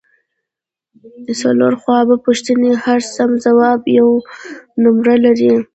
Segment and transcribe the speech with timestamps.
[1.41, 4.17] څلور ځوابه پوښتنې هر سم ځواب یوه
[4.83, 5.53] نمره لري